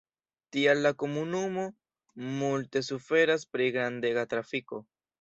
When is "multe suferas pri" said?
2.41-3.71